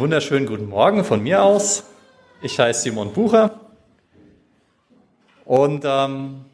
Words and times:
Wunderschönen 0.00 0.46
guten 0.46 0.66
Morgen 0.66 1.04
von 1.04 1.22
mir 1.22 1.42
aus. 1.42 1.84
Ich 2.40 2.58
heiße 2.58 2.84
Simon 2.84 3.12
Bucher. 3.12 3.60
Und 5.44 5.84
ähm, 5.86 6.46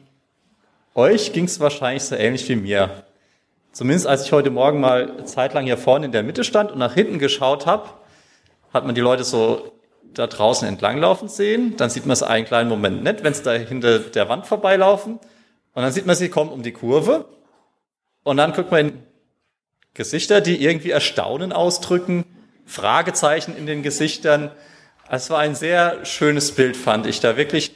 euch 0.93 1.31
ging 1.31 1.45
es 1.45 1.61
wahrscheinlich 1.61 2.03
so 2.03 2.15
ähnlich 2.17 2.49
wie 2.49 2.57
mir. 2.57 3.05
Zumindest 3.71 4.05
als 4.05 4.25
ich 4.25 4.33
heute 4.33 4.49
Morgen 4.49 4.81
mal 4.81 5.23
zeitlang 5.23 5.63
hier 5.63 5.77
vorne 5.77 6.07
in 6.07 6.11
der 6.11 6.23
Mitte 6.23 6.43
stand 6.43 6.73
und 6.73 6.79
nach 6.79 6.93
hinten 6.93 7.19
geschaut 7.19 7.65
habe, 7.65 7.87
hat 8.73 8.85
man 8.85 8.95
die 8.95 9.01
Leute 9.01 9.23
so 9.23 9.71
da 10.13 10.27
draußen 10.27 10.67
entlanglaufen 10.67 11.29
sehen. 11.29 11.77
Dann 11.77 11.89
sieht 11.89 12.05
man 12.05 12.15
es 12.15 12.23
einen 12.23 12.43
kleinen 12.43 12.67
Moment 12.67 13.01
nett, 13.01 13.23
wenn 13.23 13.33
sie 13.33 13.43
da 13.43 13.53
hinter 13.53 13.99
der 13.99 14.27
Wand 14.27 14.45
vorbeilaufen. 14.45 15.13
Und 15.13 15.81
dann 15.81 15.93
sieht 15.93 16.05
man, 16.05 16.17
sie 16.17 16.27
kommen 16.27 16.51
um 16.51 16.63
die 16.63 16.73
Kurve. 16.73 17.23
Und 18.23 18.35
dann 18.35 18.51
guckt 18.51 18.71
man 18.71 18.89
in 18.89 19.03
Gesichter, 19.93 20.41
die 20.41 20.61
irgendwie 20.61 20.91
Erstaunen 20.91 21.53
ausdrücken, 21.53 22.25
Fragezeichen 22.67 23.55
in 23.57 23.65
den 23.65 23.81
Gesichtern. 23.81 24.51
Es 25.09 25.29
war 25.29 25.39
ein 25.39 25.55
sehr 25.55 26.05
schönes 26.05 26.51
Bild, 26.51 26.77
fand 26.77 27.07
ich, 27.07 27.19
da 27.19 27.37
wirklich 27.37 27.71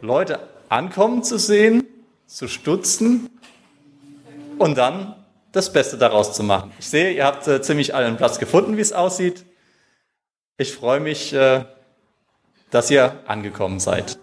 Leute 0.00 0.38
ankommen 0.68 1.24
zu 1.24 1.38
sehen, 1.38 1.84
zu 2.26 2.46
stutzen 2.46 3.28
und 4.58 4.76
dann 4.76 5.16
das 5.52 5.72
Beste 5.72 5.96
daraus 5.96 6.34
zu 6.34 6.42
machen. 6.42 6.72
Ich 6.78 6.86
sehe, 6.86 7.12
ihr 7.12 7.24
habt 7.24 7.48
äh, 7.48 7.62
ziemlich 7.62 7.94
allen 7.94 8.16
Platz 8.18 8.38
gefunden, 8.38 8.76
wie 8.76 8.82
es 8.82 8.92
aussieht. 8.92 9.44
Ich 10.58 10.72
freue 10.74 11.00
mich, 11.00 11.32
äh, 11.32 11.64
dass 12.70 12.90
ihr 12.90 13.22
angekommen 13.26 13.80
seid. 13.80 14.18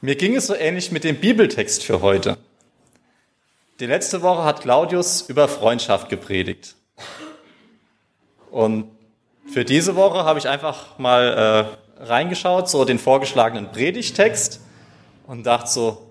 Mir 0.00 0.16
ging 0.16 0.34
es 0.34 0.48
so 0.48 0.54
ähnlich 0.54 0.90
mit 0.90 1.04
dem 1.04 1.16
Bibeltext 1.16 1.84
für 1.84 2.02
heute. 2.02 2.36
Die 3.78 3.84
letzte 3.84 4.22
Woche 4.22 4.42
hat 4.44 4.62
Claudius 4.62 5.28
über 5.28 5.48
Freundschaft 5.48 6.08
gepredigt. 6.08 6.76
Und 8.50 8.90
für 9.52 9.66
diese 9.66 9.96
Woche 9.96 10.24
habe 10.24 10.38
ich 10.38 10.48
einfach 10.48 10.98
mal 10.98 11.76
äh, 12.00 12.02
reingeschaut, 12.02 12.70
so 12.70 12.86
den 12.86 12.98
vorgeschlagenen 12.98 13.70
Predigtext 13.72 14.60
und 15.26 15.44
dachte 15.44 15.68
so, 15.68 16.10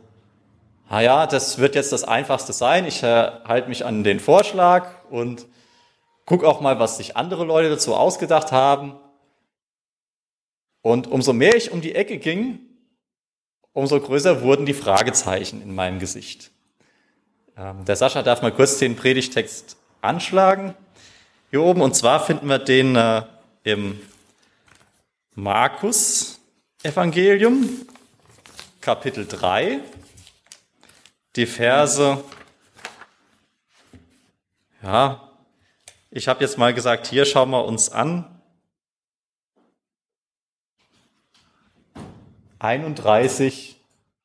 na 0.92 1.02
ja, 1.02 1.26
das 1.26 1.58
wird 1.58 1.74
jetzt 1.74 1.92
das 1.92 2.04
Einfachste 2.04 2.54
sein. 2.54 2.86
Ich 2.86 3.02
äh, 3.02 3.32
halte 3.46 3.68
mich 3.68 3.84
an 3.84 4.04
den 4.04 4.20
Vorschlag 4.20 4.88
und 5.10 5.48
gucke 6.28 6.48
auch 6.48 6.62
mal, 6.62 6.78
was 6.78 6.98
sich 6.98 7.18
andere 7.18 7.46
Leute 7.46 7.70
dazu 7.72 7.96
ausgedacht 7.96 8.52
haben. 8.52 8.94
Und 10.84 11.08
umso 11.08 11.34
mehr 11.34 11.56
ich 11.56 11.72
um 11.72 11.82
die 11.82 11.96
Ecke 11.96 12.20
ging, 12.20 12.60
umso 13.74 14.00
größer 14.00 14.44
wurden 14.44 14.68
die 14.68 14.76
Fragezeichen 14.76 15.64
in 15.64 15.74
meinem 15.74 15.98
Gesicht. 15.98 16.52
Ähm, 17.58 17.86
der 17.86 17.96
Sascha 17.96 18.22
darf 18.22 18.42
mal 18.42 18.52
kurz 18.52 18.80
den 18.80 18.98
Predigtext 18.98 19.78
anschlagen. 20.02 20.76
Hier 21.52 21.62
oben, 21.62 21.82
und 21.82 21.96
zwar 21.96 22.26
finden 22.26 22.48
wir 22.48 22.60
den 22.60 22.98
äh, 22.98 23.24
im 23.64 24.02
Markus 25.36 26.40
Evangelium, 26.84 27.70
Kapitel 28.82 29.26
3, 29.26 29.80
die 31.38 31.46
Verse, 31.46 32.24
ja, 34.84 35.30
ich 36.12 36.28
habe 36.28 36.44
jetzt 36.44 36.58
mal 36.58 36.74
gesagt, 36.74 37.08
hier 37.08 37.26
schauen 37.26 37.50
wir 37.50 37.66
uns 37.66 37.90
an. 37.90 38.40
31 42.60 43.80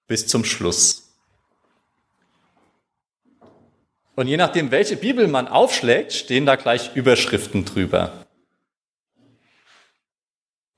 bis 0.07 0.27
zum 0.27 0.45
Schluss. 0.45 1.10
Und 4.17 4.27
je 4.27 4.37
nachdem, 4.37 4.71
welche 4.71 4.97
Bibel 4.97 5.29
man 5.29 5.49
aufschlägt, 5.49 6.13
stehen 6.13 6.47
da 6.47 6.57
gleich 6.57 6.95
Überschriften 6.95 7.65
drüber. 7.65 8.27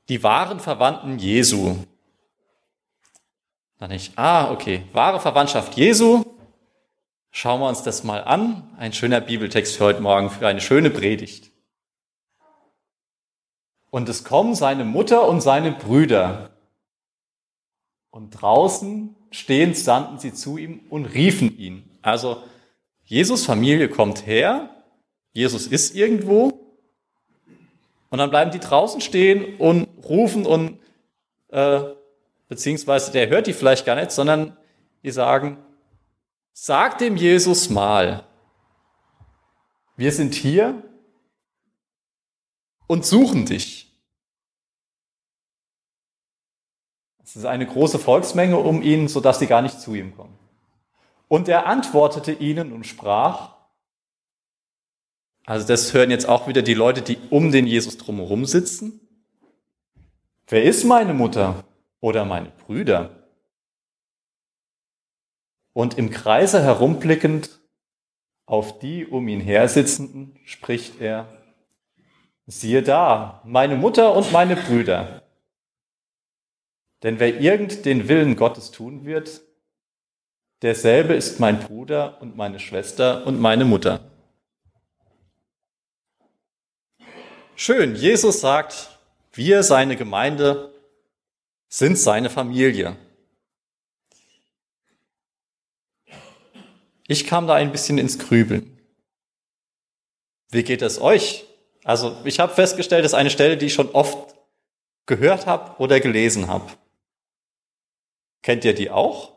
Die 0.08 0.22
wahren 0.22 0.60
Verwandten 0.60 1.18
Jesu. 1.18 1.76
Dann 3.78 3.90
nicht, 3.90 4.16
ah, 4.16 4.50
okay, 4.52 4.84
wahre 4.92 5.20
Verwandtschaft 5.20 5.74
Jesu. 5.74 6.24
Schauen 7.30 7.60
wir 7.60 7.68
uns 7.68 7.82
das 7.82 8.04
mal 8.04 8.22
an. 8.22 8.68
Ein 8.76 8.92
schöner 8.92 9.20
Bibeltext 9.20 9.76
für 9.76 9.84
heute 9.84 10.02
Morgen, 10.02 10.30
für 10.30 10.46
eine 10.46 10.60
schöne 10.60 10.90
Predigt. 10.90 11.50
Und 13.90 14.08
es 14.08 14.24
kommen 14.24 14.54
seine 14.54 14.84
Mutter 14.84 15.26
und 15.26 15.40
seine 15.40 15.72
Brüder. 15.72 16.50
Und 18.10 18.30
draußen 18.30 19.16
stehend 19.30 19.76
sandten 19.76 20.18
sie 20.18 20.34
zu 20.34 20.58
ihm 20.58 20.80
und 20.90 21.06
riefen 21.06 21.58
ihn. 21.58 21.98
Also 22.02 22.42
Jesus 23.04 23.44
Familie 23.44 23.88
kommt 23.88 24.26
her, 24.26 24.70
Jesus 25.32 25.66
ist 25.66 25.94
irgendwo, 25.94 26.62
und 28.10 28.18
dann 28.18 28.28
bleiben 28.28 28.50
die 28.50 28.60
draußen 28.60 29.00
stehen 29.00 29.56
und 29.56 29.88
rufen 30.04 30.44
und 30.44 30.78
äh, 31.48 31.80
beziehungsweise 32.46 33.10
der 33.10 33.28
hört 33.30 33.46
die 33.46 33.54
vielleicht 33.54 33.86
gar 33.86 33.94
nicht, 33.94 34.10
sondern 34.10 34.54
die 35.02 35.10
sagen, 35.10 35.56
sag 36.52 36.98
dem 36.98 37.16
Jesus 37.16 37.70
mal, 37.70 38.26
wir 39.96 40.12
sind 40.12 40.34
hier 40.34 40.82
und 42.86 43.06
suchen 43.06 43.46
dich. 43.46 43.90
Es 47.24 47.36
ist 47.36 47.46
eine 47.46 47.66
große 47.66 47.98
Volksmenge 47.98 48.58
um 48.58 48.82
ihn, 48.82 49.08
sodass 49.08 49.38
sie 49.38 49.46
gar 49.46 49.62
nicht 49.62 49.80
zu 49.80 49.94
ihm 49.94 50.14
kommen. 50.14 50.31
Und 51.32 51.48
er 51.48 51.64
antwortete 51.64 52.32
ihnen 52.32 52.74
und 52.74 52.86
sprach, 52.86 53.56
also 55.46 55.66
das 55.66 55.94
hören 55.94 56.10
jetzt 56.10 56.28
auch 56.28 56.46
wieder 56.46 56.60
die 56.60 56.74
Leute, 56.74 57.00
die 57.00 57.16
um 57.30 57.50
den 57.50 57.66
Jesus 57.66 57.96
drumherum 57.96 58.44
sitzen. 58.44 59.00
Wer 60.46 60.64
ist 60.64 60.84
meine 60.84 61.14
Mutter 61.14 61.64
oder 62.00 62.26
meine 62.26 62.50
Brüder? 62.50 63.30
Und 65.72 65.96
im 65.96 66.10
Kreise 66.10 66.62
herumblickend 66.62 67.62
auf 68.44 68.78
die 68.78 69.06
um 69.06 69.26
ihn 69.26 69.40
her 69.40 69.70
sitzenden 69.70 70.38
spricht 70.44 71.00
er, 71.00 71.32
siehe 72.44 72.82
da, 72.82 73.40
meine 73.46 73.76
Mutter 73.76 74.14
und 74.14 74.32
meine 74.32 74.54
Brüder. 74.54 75.22
Denn 77.02 77.18
wer 77.20 77.40
irgend 77.40 77.86
den 77.86 78.08
Willen 78.08 78.36
Gottes 78.36 78.70
tun 78.70 79.06
wird, 79.06 79.40
derselbe 80.62 81.14
ist 81.14 81.40
mein 81.40 81.60
Bruder 81.60 82.20
und 82.20 82.36
meine 82.36 82.60
Schwester 82.60 83.26
und 83.26 83.40
meine 83.40 83.64
Mutter. 83.64 84.00
Schön, 87.56 87.94
Jesus 87.94 88.40
sagt, 88.40 88.98
wir, 89.32 89.62
seine 89.62 89.96
Gemeinde, 89.96 90.72
sind 91.68 91.96
seine 91.96 92.28
Familie. 92.30 92.96
Ich 97.06 97.26
kam 97.26 97.46
da 97.46 97.54
ein 97.54 97.72
bisschen 97.72 97.98
ins 97.98 98.18
Grübeln. 98.18 98.78
Wie 100.50 100.62
geht 100.62 100.82
es 100.82 101.00
euch? 101.00 101.46
Also 101.84 102.16
ich 102.24 102.40
habe 102.40 102.54
festgestellt, 102.54 103.04
das 103.04 103.12
ist 103.12 103.18
eine 103.18 103.30
Stelle, 103.30 103.56
die 103.56 103.66
ich 103.66 103.74
schon 103.74 103.90
oft 103.90 104.34
gehört 105.06 105.46
habe 105.46 105.80
oder 105.80 105.98
gelesen 105.98 106.46
habe. 106.46 106.70
Kennt 108.42 108.64
ihr 108.64 108.74
die 108.74 108.90
auch? 108.90 109.31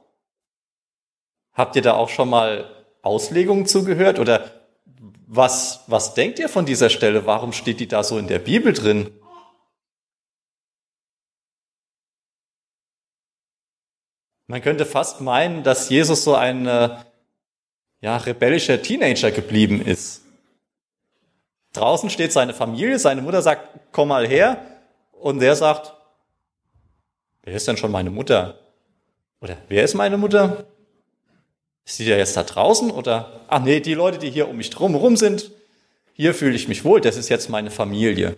Habt 1.56 1.76
ihr 1.78 1.82
da 1.82 1.94
auch 1.94 2.10
schon 2.10 2.30
mal 2.30 2.70
Auslegungen 3.02 3.66
zugehört? 3.66 4.20
Oder 4.20 4.52
was, 5.26 5.84
was 5.88 6.14
denkt 6.14 6.38
ihr 6.38 6.50
von 6.50 6.66
dieser 6.66 6.90
Stelle? 6.90 7.26
Warum 7.26 7.54
steht 7.54 7.80
die 7.80 7.88
da 7.88 8.04
so 8.04 8.18
in 8.18 8.28
der 8.28 8.40
Bibel 8.40 8.74
drin? 8.74 9.10
Man 14.48 14.62
könnte 14.62 14.86
fast 14.86 15.22
meinen, 15.22 15.64
dass 15.64 15.90
Jesus 15.90 16.24
so 16.24 16.36
ein 16.36 16.68
äh, 16.68 16.90
ja, 18.02 18.18
rebellischer 18.18 18.82
Teenager 18.82 19.32
geblieben 19.32 19.82
ist. 19.82 20.24
Draußen 21.74 22.10
steht 22.10 22.32
seine 22.32 22.54
Familie, 22.54 23.00
seine 23.00 23.22
Mutter 23.22 23.41
sagt, 23.41 23.68
komm 23.91 24.09
mal 24.09 24.28
her. 24.28 24.64
Und 25.12 25.40
der 25.40 25.56
sagt, 25.56 25.94
wer 27.44 27.56
ist 27.56 27.68
denn 27.68 27.78
schon 27.78 27.91
meine 27.91 28.12
Mutter? 28.12 28.59
Oder 29.41 29.58
wer 29.68 29.84
ist 29.84 29.96
meine 29.96 30.18
Mutter? 30.18 30.66
Ist 31.85 31.99
die 31.99 32.05
ja 32.05 32.17
jetzt 32.17 32.35
da 32.35 32.43
draußen 32.43 32.91
oder? 32.91 33.41
Ach 33.47 33.61
nee, 33.61 33.79
die 33.79 33.93
Leute, 33.93 34.17
die 34.17 34.32
hier 34.32 34.49
um 34.49 34.58
mich 34.58 34.72
drumherum 34.72 35.16
sind, 35.17 35.52
hier 36.14 36.34
fühle 36.34 36.55
ich 36.55 36.67
mich 36.67 36.84
wohl, 36.84 37.02
das 37.02 37.17
ist 37.17 37.29
jetzt 37.29 37.49
meine 37.49 37.72
Familie. 37.72 38.37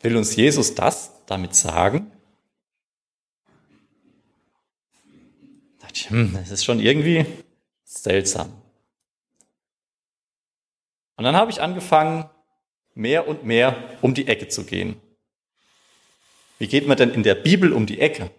Will 0.00 0.16
uns 0.16 0.34
Jesus 0.36 0.74
das 0.74 1.12
damit 1.26 1.54
sagen? 1.54 2.10
Hm, 6.08 6.34
das 6.34 6.50
ist 6.50 6.64
schon 6.64 6.80
irgendwie 6.80 7.24
seltsam. 7.84 8.52
Und 11.16 11.24
dann 11.24 11.36
habe 11.36 11.50
ich 11.50 11.62
angefangen, 11.62 12.28
mehr 12.94 13.28
und 13.28 13.44
mehr 13.44 13.76
um 14.02 14.14
die 14.14 14.26
Ecke 14.26 14.48
zu 14.48 14.64
gehen. 14.64 15.00
Wie 16.58 16.66
geht 16.66 16.86
man 16.86 16.96
denn 16.96 17.10
in 17.10 17.22
der 17.22 17.34
Bibel 17.34 17.72
um 17.72 17.86
die 17.86 18.00
Ecke? 18.00 18.30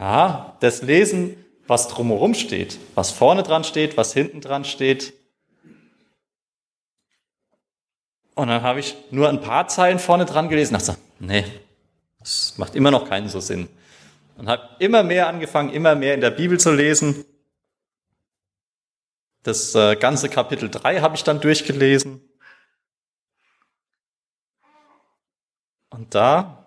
Ja, 0.00 0.56
das 0.58 0.82
Lesen, 0.82 1.36
was 1.68 1.86
drumherum 1.86 2.34
steht, 2.34 2.78
was 2.96 3.12
vorne 3.12 3.44
dran 3.44 3.62
steht, 3.62 3.96
was 3.96 4.12
hinten 4.12 4.40
dran 4.40 4.64
steht, 4.64 5.12
Und 8.40 8.48
dann 8.48 8.62
habe 8.62 8.80
ich 8.80 8.96
nur 9.10 9.28
ein 9.28 9.42
paar 9.42 9.68
Zeilen 9.68 9.98
vorne 9.98 10.24
dran 10.24 10.48
gelesen 10.48 10.72
dachte, 10.72 10.96
nee, 11.18 11.44
das 12.20 12.56
macht 12.56 12.74
immer 12.74 12.90
noch 12.90 13.06
keinen 13.06 13.28
so 13.28 13.38
Sinn. 13.38 13.68
Und 14.38 14.48
habe 14.48 14.76
immer 14.78 15.02
mehr 15.02 15.28
angefangen, 15.28 15.68
immer 15.68 15.94
mehr 15.94 16.14
in 16.14 16.22
der 16.22 16.30
Bibel 16.30 16.58
zu 16.58 16.72
lesen. 16.72 17.26
Das 19.42 19.74
äh, 19.74 19.94
ganze 19.94 20.30
Kapitel 20.30 20.70
3 20.70 21.02
habe 21.02 21.16
ich 21.16 21.22
dann 21.22 21.42
durchgelesen. 21.42 22.26
Und 25.90 26.14
da 26.14 26.64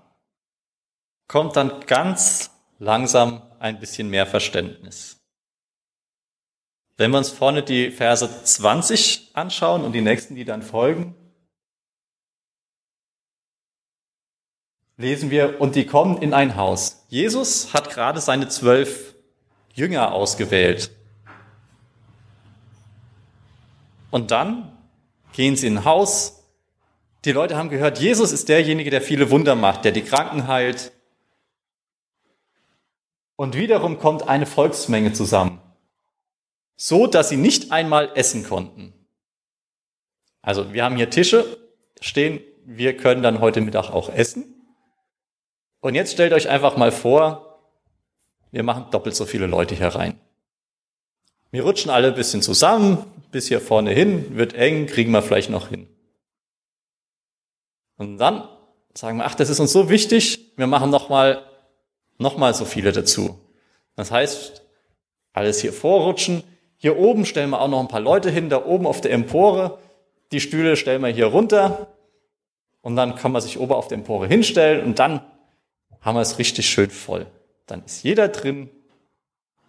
kommt 1.27 1.56
dann 1.56 1.79
ganz 1.88 2.51
langsam 2.83 3.41
ein 3.59 3.80
bisschen 3.80 4.09
mehr 4.09 4.25
Verständnis. 4.25 5.19
Wenn 6.97 7.12
wir 7.12 7.18
uns 7.18 7.30
vorne 7.30 7.63
die 7.63 7.91
Verse 7.91 8.44
20 8.44 9.31
anschauen 9.33 9.83
und 9.83 9.94
die 9.94 10.01
nächsten, 10.01 10.35
die 10.35 10.45
dann 10.45 10.62
folgen, 10.62 11.15
lesen 14.97 15.31
wir, 15.31 15.59
und 15.59 15.75
die 15.75 15.85
kommen 15.85 16.21
in 16.21 16.33
ein 16.33 16.56
Haus. 16.56 17.06
Jesus 17.09 17.74
hat 17.74 17.89
gerade 17.89 18.21
seine 18.21 18.47
zwölf 18.47 19.15
Jünger 19.74 20.13
ausgewählt. 20.13 20.91
Und 24.12 24.29
dann 24.29 24.77
gehen 25.33 25.56
sie 25.56 25.68
in 25.68 25.79
ein 25.79 25.86
Haus. 25.86 26.44
Die 27.25 27.31
Leute 27.31 27.57
haben 27.57 27.69
gehört, 27.69 28.00
Jesus 28.00 28.31
ist 28.31 28.50
derjenige, 28.50 28.91
der 28.91 29.01
viele 29.01 29.31
Wunder 29.31 29.56
macht, 29.56 29.83
der 29.86 29.91
die 29.91 30.03
Kranken 30.03 30.47
heilt. 30.47 30.92
Und 33.43 33.57
wiederum 33.57 33.99
kommt 33.99 34.29
eine 34.29 34.45
Volksmenge 34.45 35.11
zusammen, 35.11 35.59
so 36.77 37.07
dass 37.07 37.27
sie 37.27 37.35
nicht 37.35 37.73
einmal 37.73 38.09
essen 38.15 38.45
konnten. 38.45 38.93
Also 40.41 40.71
wir 40.71 40.85
haben 40.85 40.95
hier 40.95 41.09
Tische 41.09 41.57
stehen, 41.99 42.39
wir 42.63 42.95
können 42.95 43.21
dann 43.21 43.41
heute 43.41 43.59
Mittag 43.59 43.89
auch 43.89 44.07
essen. 44.07 44.45
Und 45.81 45.93
jetzt 45.93 46.13
stellt 46.13 46.31
euch 46.31 46.47
einfach 46.47 46.77
mal 46.77 46.93
vor, 46.93 47.59
wir 48.51 48.63
machen 48.63 48.85
doppelt 48.91 49.13
so 49.13 49.25
viele 49.25 49.47
Leute 49.47 49.75
hier 49.75 49.89
rein. 49.89 50.21
Wir 51.51 51.63
rutschen 51.63 51.91
alle 51.91 52.07
ein 52.07 52.15
bisschen 52.15 52.41
zusammen, 52.41 53.05
bis 53.33 53.49
hier 53.49 53.59
vorne 53.59 53.91
hin, 53.91 54.37
wird 54.37 54.53
eng, 54.53 54.87
kriegen 54.87 55.11
wir 55.11 55.21
vielleicht 55.21 55.49
noch 55.49 55.67
hin. 55.67 55.89
Und 57.97 58.19
dann 58.19 58.47
sagen 58.93 59.17
wir, 59.17 59.25
ach, 59.25 59.35
das 59.35 59.49
ist 59.49 59.59
uns 59.59 59.73
so 59.73 59.89
wichtig, 59.89 60.53
wir 60.55 60.67
machen 60.67 60.89
nochmal 60.89 61.45
noch 62.18 62.38
mal 62.38 62.54
so 62.54 62.65
viele 62.65 62.92
dazu. 62.92 63.39
Das 63.95 64.12
heißt, 64.12 64.63
alles 65.33 65.62
hier 65.62 65.74
vorrutschen. 65.74 66.44
Hier 66.77 66.98
oben 66.98 67.25
stellen 67.25 67.50
wir 67.50 67.62
auch 67.62 67.68
noch 67.68 67.80
ein 67.80 67.88
paar 67.88 68.00
Leute 68.00 68.30
hin, 68.30 68.50
da 68.50 68.65
oben 68.65 68.88
auf 68.88 69.01
der 69.01 69.12
Empore. 69.12 69.80
Die 70.31 70.39
Stühle 70.39 70.75
stellen 70.75 71.01
wir 71.01 71.10
hier 71.10 71.27
runter. 71.27 71.88
Und 72.81 72.95
dann 72.95 73.15
kann 73.15 73.31
man 73.31 73.42
sich 73.42 73.60
oben 73.60 73.74
auf 73.74 73.88
der 73.88 73.98
Empore 73.98 74.27
hinstellen 74.27 74.83
und 74.83 75.00
dann 75.00 75.21
haben 76.01 76.15
wir 76.15 76.21
es 76.21 76.38
richtig 76.38 76.69
schön 76.69 76.89
voll. 76.89 77.25
Dann 77.65 77.83
ist 77.86 78.04
jeder 78.04 78.27
drin, 78.27 78.69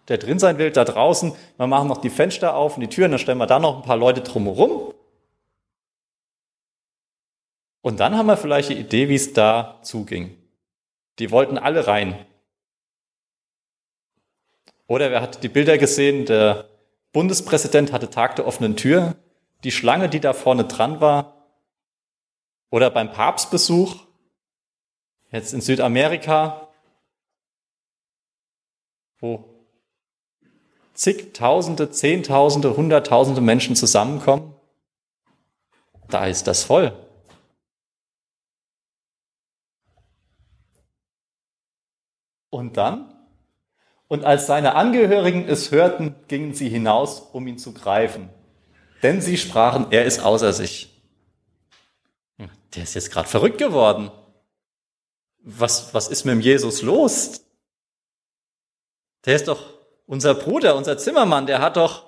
der 0.09 0.17
drin 0.17 0.37
sein 0.37 0.57
will, 0.57 0.69
da 0.71 0.83
draußen. 0.83 1.33
Wir 1.55 1.67
machen 1.67 1.87
noch 1.87 1.99
die 1.99 2.09
Fenster 2.09 2.55
auf 2.55 2.75
und 2.75 2.81
die 2.81 2.89
Türen, 2.89 3.11
dann 3.11 3.19
stellen 3.19 3.37
wir 3.37 3.47
da 3.47 3.59
noch 3.59 3.77
ein 3.77 3.83
paar 3.83 3.95
Leute 3.95 4.19
drumherum. 4.19 4.93
Und 7.81 7.99
dann 7.99 8.17
haben 8.17 8.25
wir 8.25 8.35
vielleicht 8.35 8.69
die 8.69 8.77
Idee, 8.79 9.07
wie 9.07 9.15
es 9.15 9.31
da 9.31 9.79
zuging. 9.81 10.35
Die 11.19 11.31
wollten 11.31 11.57
alle 11.57 11.87
rein. 11.87 12.25
Oder 14.87 15.11
wer 15.11 15.21
hat 15.21 15.43
die 15.43 15.49
Bilder 15.49 15.77
gesehen? 15.77 16.25
Der 16.25 16.69
Bundespräsident 17.11 17.91
hatte 17.91 18.09
Tag 18.09 18.35
der 18.35 18.45
offenen 18.45 18.75
Tür. 18.75 19.15
Die 19.63 19.71
Schlange, 19.71 20.09
die 20.09 20.19
da 20.19 20.33
vorne 20.33 20.65
dran 20.65 21.01
war. 21.01 21.47
Oder 22.69 22.89
beim 22.91 23.11
Papstbesuch 23.11 24.05
Jetzt 25.31 25.53
in 25.53 25.61
Südamerika, 25.61 26.69
wo 29.19 29.43
zigtausende, 30.93 31.91
zehntausende, 31.91 32.77
hunderttausende 32.77 33.41
Menschen 33.41 33.75
zusammenkommen, 33.75 34.55
da 36.07 36.27
ist 36.27 36.47
das 36.47 36.63
voll. 36.63 36.93
Und 42.49 42.77
dann? 42.77 43.14
Und 44.07 44.23
als 44.23 44.47
seine 44.47 44.75
Angehörigen 44.75 45.47
es 45.47 45.71
hörten, 45.71 46.15
gingen 46.27 46.53
sie 46.53 46.69
hinaus, 46.69 47.19
um 47.19 47.47
ihn 47.47 47.57
zu 47.57 47.73
greifen. 47.73 48.29
Denn 49.01 49.21
sie 49.21 49.37
sprachen, 49.37 49.87
er 49.91 50.05
ist 50.05 50.19
außer 50.19 50.53
sich. 50.53 50.91
Der 52.75 52.83
ist 52.83 52.93
jetzt 52.93 53.11
gerade 53.11 53.27
verrückt 53.27 53.57
geworden 53.57 54.11
was, 55.45 55.93
was 55.93 56.07
ist 56.07 56.25
mit 56.25 56.33
dem 56.33 56.41
Jesus 56.41 56.81
los? 56.81 57.45
Der 59.25 59.35
ist 59.35 59.47
doch 59.47 59.63
unser 60.07 60.33
Bruder, 60.33 60.75
unser 60.75 60.97
Zimmermann, 60.97 61.45
der 61.45 61.61
hat 61.61 61.77
doch 61.77 62.07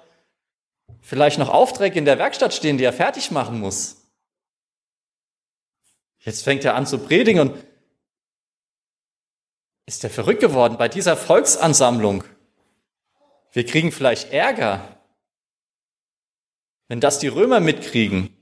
vielleicht 1.01 1.37
noch 1.37 1.49
Aufträge 1.49 1.97
in 1.97 2.05
der 2.05 2.17
Werkstatt 2.17 2.53
stehen, 2.53 2.77
die 2.77 2.83
er 2.83 2.93
fertig 2.93 3.31
machen 3.31 3.59
muss. 3.59 3.97
Jetzt 6.19 6.43
fängt 6.43 6.65
er 6.65 6.75
an 6.75 6.87
zu 6.87 6.97
predigen 6.97 7.39
und 7.39 7.63
ist 9.87 10.03
er 10.03 10.09
verrückt 10.09 10.41
geworden 10.41 10.77
bei 10.77 10.89
dieser 10.89 11.17
Volksansammlung. 11.17 12.23
Wir 13.51 13.65
kriegen 13.65 13.91
vielleicht 13.91 14.31
Ärger, 14.31 15.01
wenn 16.89 16.99
das 16.99 17.19
die 17.19 17.29
Römer 17.29 17.61
mitkriegen. 17.61 18.35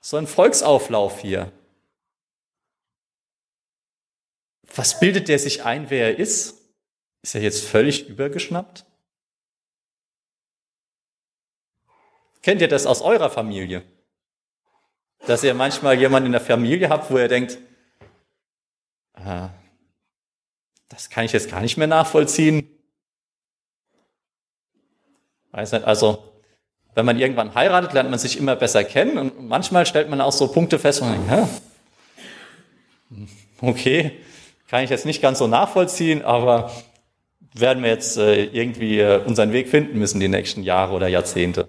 So 0.00 0.16
ein 0.16 0.26
Volksauflauf 0.26 1.20
hier. 1.20 1.52
Was 4.74 5.00
bildet 5.00 5.28
der 5.28 5.38
sich 5.38 5.64
ein, 5.64 5.90
wer 5.90 6.08
er 6.08 6.18
ist? 6.18 6.60
Ist 7.22 7.34
er 7.34 7.40
jetzt 7.40 7.64
völlig 7.64 8.08
übergeschnappt? 8.08 8.84
Kennt 12.42 12.60
ihr 12.60 12.68
das 12.68 12.86
aus 12.86 13.00
eurer 13.00 13.30
Familie? 13.30 13.84
Dass 15.26 15.42
ihr 15.44 15.54
manchmal 15.54 15.98
jemanden 15.98 16.26
in 16.26 16.32
der 16.32 16.40
Familie 16.40 16.88
habt, 16.88 17.10
wo 17.10 17.18
ihr 17.18 17.28
denkt, 17.28 17.58
ah, 19.14 19.50
das 20.88 21.10
kann 21.10 21.24
ich 21.24 21.32
jetzt 21.32 21.50
gar 21.50 21.60
nicht 21.60 21.76
mehr 21.76 21.86
nachvollziehen. 21.86 22.68
Weiß 25.52 25.72
nicht, 25.72 25.84
also, 25.84 26.22
wenn 26.94 27.06
man 27.06 27.18
irgendwann 27.18 27.54
heiratet, 27.54 27.92
lernt 27.92 28.10
man 28.10 28.18
sich 28.18 28.38
immer 28.38 28.56
besser 28.56 28.84
kennen 28.84 29.18
und 29.18 29.48
manchmal 29.48 29.86
stellt 29.86 30.10
man 30.10 30.20
auch 30.20 30.32
so 30.32 30.48
Punkte 30.48 30.78
fest, 30.78 31.00
man 31.00 31.28
denkt, 31.28 31.48
okay, 33.60 34.12
kann 34.68 34.84
ich 34.84 34.90
jetzt 34.90 35.06
nicht 35.06 35.22
ganz 35.22 35.38
so 35.38 35.46
nachvollziehen, 35.46 36.24
aber 36.24 36.70
werden 37.54 37.82
wir 37.82 37.90
jetzt 37.90 38.18
äh, 38.18 38.44
irgendwie 38.44 39.00
äh, 39.00 39.22
unseren 39.24 39.52
Weg 39.52 39.68
finden 39.68 39.98
müssen 39.98 40.20
die 40.20 40.28
nächsten 40.28 40.62
Jahre 40.62 40.94
oder 40.94 41.08
Jahrzehnte. 41.08 41.68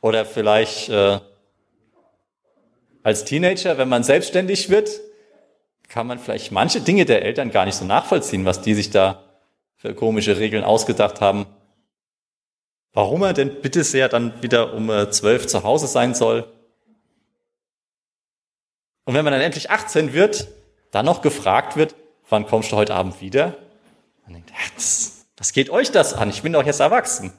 Oder 0.00 0.24
vielleicht 0.24 0.88
äh, 0.90 1.18
als 3.02 3.24
Teenager, 3.24 3.78
wenn 3.78 3.88
man 3.88 4.04
selbstständig 4.04 4.68
wird, 4.68 5.00
kann 5.88 6.06
man 6.06 6.18
vielleicht 6.18 6.52
manche 6.52 6.80
Dinge 6.80 7.04
der 7.04 7.22
Eltern 7.22 7.50
gar 7.50 7.64
nicht 7.64 7.76
so 7.76 7.84
nachvollziehen, 7.84 8.44
was 8.44 8.60
die 8.60 8.74
sich 8.74 8.90
da 8.90 9.24
für 9.76 9.94
komische 9.94 10.38
Regeln 10.38 10.64
ausgedacht 10.64 11.20
haben. 11.20 11.46
Warum 12.92 13.22
er 13.22 13.32
denn 13.32 13.60
bitte 13.62 13.84
sehr 13.84 14.08
dann 14.08 14.42
wieder 14.42 14.74
um 14.74 14.90
äh, 14.90 15.10
zwölf 15.10 15.46
zu 15.46 15.62
Hause 15.62 15.86
sein 15.86 16.14
soll 16.14 16.52
und 19.08 19.14
wenn 19.14 19.24
man 19.24 19.32
dann 19.32 19.40
endlich 19.40 19.70
18 19.70 20.12
wird, 20.12 20.48
dann 20.90 21.06
noch 21.06 21.22
gefragt 21.22 21.78
wird, 21.78 21.94
wann 22.28 22.44
kommst 22.44 22.72
du 22.72 22.76
heute 22.76 22.94
Abend 22.94 23.22
wieder? 23.22 23.56
Man 24.24 24.34
denkt, 24.34 24.52
das, 24.76 25.24
was 25.38 25.54
geht 25.54 25.70
euch 25.70 25.90
das 25.90 26.12
an? 26.12 26.28
Ich 26.28 26.42
bin 26.42 26.52
doch 26.52 26.66
jetzt 26.66 26.80
erwachsen. 26.80 27.32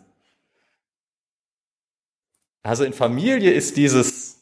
Also 2.63 2.83
in 2.85 2.93
Familie 2.93 3.51
ist 3.51 3.77
dieses 3.77 4.39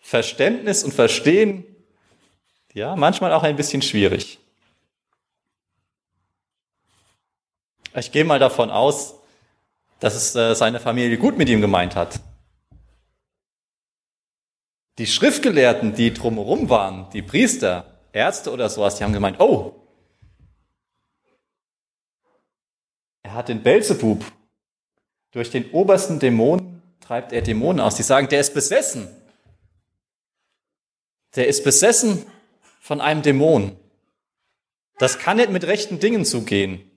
Verständnis 0.00 0.84
und 0.84 0.94
Verstehen 0.94 1.64
ja 2.74 2.94
manchmal 2.96 3.32
auch 3.32 3.42
ein 3.42 3.56
bisschen 3.56 3.80
schwierig. 3.80 4.38
Ich 7.94 8.12
gehe 8.12 8.24
mal 8.24 8.40
davon 8.40 8.70
aus, 8.70 9.14
dass 10.00 10.14
es 10.14 10.34
äh, 10.34 10.54
seine 10.54 10.80
Familie 10.80 11.16
gut 11.16 11.38
mit 11.38 11.48
ihm 11.48 11.60
gemeint 11.60 11.94
hat. 11.94 12.20
Die 14.98 15.06
Schriftgelehrten, 15.06 15.94
die 15.94 16.12
drumherum 16.12 16.68
waren, 16.68 17.08
die 17.10 17.22
Priester, 17.22 17.98
Ärzte 18.12 18.52
oder 18.52 18.68
sowas, 18.68 18.96
die 18.96 19.04
haben 19.04 19.12
gemeint, 19.12 19.40
oh, 19.40 19.74
er 23.22 23.34
hat 23.34 23.48
den 23.48 23.62
Belzebub. 23.62 24.24
Durch 25.32 25.50
den 25.50 25.70
obersten 25.72 26.20
Dämon 26.20 26.82
treibt 27.00 27.32
er 27.32 27.42
Dämonen 27.42 27.80
aus. 27.80 27.96
Die 27.96 28.04
sagen, 28.04 28.28
der 28.28 28.40
ist 28.40 28.54
besessen. 28.54 29.08
Der 31.34 31.48
ist 31.48 31.64
besessen 31.64 32.24
von 32.84 33.00
einem 33.00 33.22
Dämon. 33.22 33.78
Das 34.98 35.18
kann 35.18 35.38
nicht 35.38 35.48
mit 35.48 35.64
rechten 35.64 36.00
Dingen 36.00 36.26
zugehen. 36.26 36.90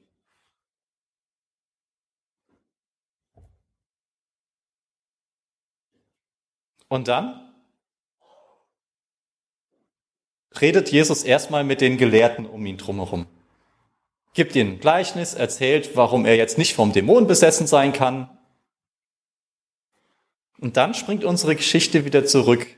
Und 6.90 7.08
dann 7.08 7.54
redet 10.60 10.92
Jesus 10.92 11.24
erstmal 11.24 11.64
mit 11.64 11.80
den 11.80 11.98
Gelehrten 11.98 12.46
um 12.46 12.66
ihn 12.66 12.78
drumherum. 12.78 13.26
Gibt 14.34 14.58
ihnen 14.58 14.74
ein 14.74 14.80
Gleichnis, 14.82 15.36
erzählt, 15.36 15.96
warum 15.96 16.26
er 16.26 16.36
jetzt 16.36 16.58
nicht 16.58 16.76
vom 16.76 16.92
Dämon 16.92 17.28
besessen 17.28 17.66
sein 17.66 17.94
kann. 17.94 18.38
Und 20.60 20.76
dann 20.76 20.94
springt 20.94 21.24
unsere 21.24 21.56
Geschichte 21.56 22.04
wieder 22.04 22.26
zurück. 22.26 22.77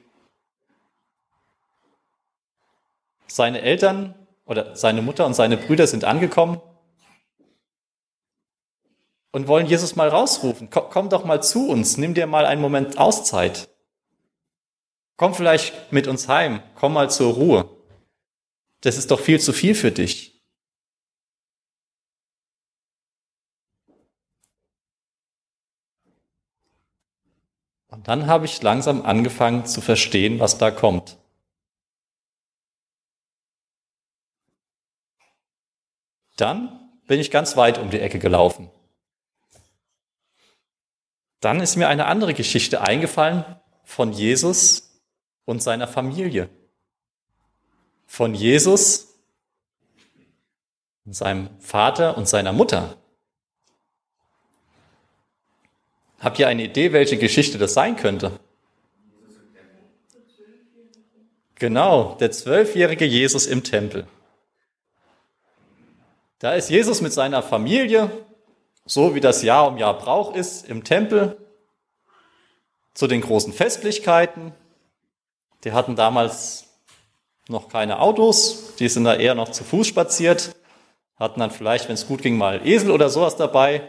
Seine 3.29 3.61
Eltern 3.61 4.15
oder 4.45 4.75
seine 4.75 5.01
Mutter 5.01 5.25
und 5.25 5.35
seine 5.35 5.57
Brüder 5.57 5.87
sind 5.87 6.03
angekommen 6.03 6.59
und 9.31 9.47
wollen 9.47 9.67
Jesus 9.67 9.95
mal 9.95 10.09
rausrufen. 10.09 10.69
Komm, 10.69 10.85
komm 10.89 11.09
doch 11.09 11.25
mal 11.25 11.41
zu 11.41 11.69
uns, 11.69 11.97
nimm 11.97 12.13
dir 12.13 12.27
mal 12.27 12.45
einen 12.45 12.61
Moment 12.61 12.97
Auszeit. 12.97 13.69
Komm 15.17 15.33
vielleicht 15.33 15.91
mit 15.91 16.07
uns 16.07 16.27
heim, 16.27 16.61
komm 16.75 16.93
mal 16.93 17.09
zur 17.09 17.33
Ruhe. 17.33 17.69
Das 18.81 18.97
ist 18.97 19.11
doch 19.11 19.19
viel 19.19 19.39
zu 19.39 19.53
viel 19.53 19.75
für 19.75 19.91
dich. 19.91 20.41
Und 27.89 28.07
dann 28.07 28.27
habe 28.27 28.45
ich 28.45 28.61
langsam 28.61 29.01
angefangen 29.03 29.65
zu 29.65 29.81
verstehen, 29.81 30.39
was 30.39 30.57
da 30.57 30.71
kommt. 30.71 31.18
Dann 36.39 36.89
bin 37.07 37.19
ich 37.19 37.31
ganz 37.31 37.57
weit 37.57 37.77
um 37.79 37.89
die 37.89 37.99
Ecke 37.99 38.17
gelaufen. 38.17 38.69
Dann 41.41 41.59
ist 41.59 41.75
mir 41.75 41.87
eine 41.87 42.05
andere 42.05 42.33
Geschichte 42.33 42.81
eingefallen 42.81 43.43
von 43.83 44.11
Jesus 44.13 45.01
und 45.45 45.61
seiner 45.63 45.87
Familie. 45.87 46.49
Von 48.05 48.35
Jesus, 48.35 49.15
seinem 51.05 51.49
Vater 51.59 52.17
und 52.17 52.27
seiner 52.27 52.53
Mutter. 52.53 52.95
Habt 56.19 56.39
ihr 56.39 56.47
eine 56.47 56.63
Idee, 56.63 56.93
welche 56.93 57.17
Geschichte 57.17 57.57
das 57.57 57.73
sein 57.73 57.95
könnte? 57.95 58.39
Genau, 61.55 62.15
der 62.19 62.31
zwölfjährige 62.31 63.05
Jesus 63.05 63.45
im 63.45 63.63
Tempel. 63.63 64.07
Da 66.39 66.53
ist 66.53 66.69
Jesus 66.69 67.01
mit 67.01 67.11
seiner 67.11 67.43
Familie, 67.43 68.09
so 68.85 69.13
wie 69.13 69.19
das 69.19 69.43
Jahr 69.43 69.67
um 69.67 69.77
Jahr 69.77 69.97
Brauch 69.97 70.33
ist, 70.33 70.69
im 70.69 70.85
Tempel 70.85 71.35
zu 72.93 73.07
den 73.07 73.19
großen 73.19 73.51
Festlichkeiten. 73.51 74.53
Die 75.65 75.73
hatten 75.73 75.97
damals 75.97 76.67
noch 77.49 77.67
keine 77.67 77.99
Autos, 77.99 78.77
die 78.77 78.87
sind 78.87 79.03
da 79.03 79.15
eher 79.15 79.35
noch 79.35 79.49
zu 79.49 79.65
Fuß 79.65 79.87
spaziert, 79.87 80.55
hatten 81.17 81.41
dann 81.41 81.51
vielleicht, 81.51 81.89
wenn 81.89 81.95
es 81.95 82.07
gut 82.07 82.21
ging, 82.21 82.37
mal 82.37 82.65
Esel 82.65 82.91
oder 82.91 83.09
sowas 83.09 83.35
dabei. 83.35 83.81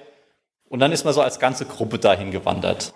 Und 0.68 0.80
dann 0.80 0.90
ist 0.90 1.04
man 1.04 1.14
so 1.14 1.22
als 1.22 1.38
ganze 1.38 1.66
Gruppe 1.66 2.00
dahin 2.00 2.32
gewandert. 2.32 2.94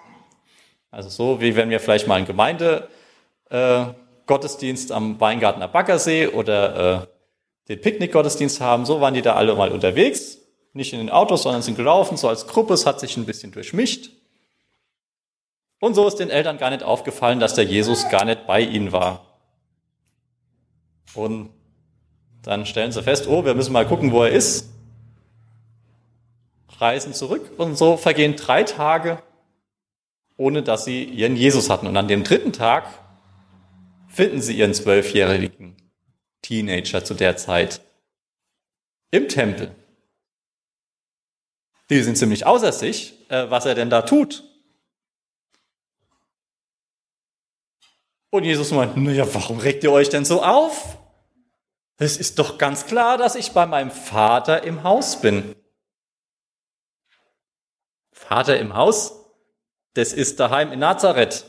Also 0.90 1.10
so 1.10 1.40
wie 1.40 1.54
wenn 1.54 1.70
wir 1.70 1.78
vielleicht 1.78 2.08
mal 2.08 2.16
einen 2.16 2.26
Gemeindegottesdienst 2.26 4.90
äh, 4.90 4.94
am 4.94 5.20
Weingartner 5.20 5.68
Baggersee 5.68 6.26
oder 6.26 7.02
äh, 7.02 7.06
den 7.68 7.80
Picknickgottesdienst 7.80 8.60
haben, 8.60 8.84
so 8.84 9.00
waren 9.00 9.14
die 9.14 9.22
da 9.22 9.34
alle 9.34 9.54
mal 9.54 9.72
unterwegs. 9.72 10.38
Nicht 10.72 10.92
in 10.92 10.98
den 10.98 11.10
Autos, 11.10 11.44
sondern 11.44 11.62
sind 11.62 11.76
gelaufen, 11.76 12.16
so 12.16 12.28
als 12.28 12.46
Gruppe. 12.46 12.74
Es 12.74 12.84
hat 12.84 13.00
sich 13.00 13.16
ein 13.16 13.26
bisschen 13.26 13.52
durchmischt. 13.52 14.10
Und 15.80 15.94
so 15.94 16.06
ist 16.06 16.16
den 16.16 16.30
Eltern 16.30 16.58
gar 16.58 16.70
nicht 16.70 16.82
aufgefallen, 16.82 17.40
dass 17.40 17.54
der 17.54 17.64
Jesus 17.64 18.08
gar 18.08 18.24
nicht 18.24 18.46
bei 18.46 18.60
ihnen 18.60 18.92
war. 18.92 19.24
Und 21.14 21.50
dann 22.42 22.66
stellen 22.66 22.92
sie 22.92 23.02
fest, 23.02 23.28
oh, 23.28 23.44
wir 23.44 23.54
müssen 23.54 23.72
mal 23.72 23.86
gucken, 23.86 24.10
wo 24.12 24.22
er 24.24 24.30
ist. 24.30 24.70
Reisen 26.78 27.14
zurück 27.14 27.52
und 27.56 27.78
so 27.78 27.96
vergehen 27.96 28.34
drei 28.34 28.64
Tage, 28.64 29.22
ohne 30.36 30.62
dass 30.62 30.84
sie 30.84 31.04
ihren 31.04 31.36
Jesus 31.36 31.70
hatten. 31.70 31.86
Und 31.86 31.96
an 31.96 32.08
dem 32.08 32.24
dritten 32.24 32.52
Tag 32.52 32.86
finden 34.08 34.42
sie 34.42 34.58
ihren 34.58 34.74
zwölfjährigen 34.74 35.76
Teenager 36.44 37.04
zu 37.04 37.14
der 37.14 37.36
Zeit 37.36 37.80
im 39.10 39.28
Tempel. 39.28 39.74
Die 41.88 42.02
sind 42.02 42.16
ziemlich 42.16 42.46
außer 42.46 42.70
sich, 42.70 43.30
äh, 43.30 43.50
was 43.50 43.66
er 43.66 43.74
denn 43.74 43.90
da 43.90 44.02
tut. 44.02 44.44
Und 48.30 48.44
Jesus 48.44 48.72
meint, 48.72 48.96
naja, 48.96 49.32
warum 49.32 49.58
regt 49.58 49.84
ihr 49.84 49.92
euch 49.92 50.08
denn 50.10 50.24
so 50.24 50.42
auf? 50.42 50.98
Es 51.96 52.16
ist 52.16 52.38
doch 52.38 52.58
ganz 52.58 52.86
klar, 52.86 53.16
dass 53.16 53.36
ich 53.36 53.52
bei 53.52 53.64
meinem 53.64 53.90
Vater 53.90 54.64
im 54.64 54.82
Haus 54.82 55.20
bin. 55.20 55.54
Vater 58.10 58.58
im 58.58 58.74
Haus? 58.74 59.12
Das 59.94 60.12
ist 60.12 60.40
daheim 60.40 60.72
in 60.72 60.80
Nazareth, 60.80 61.44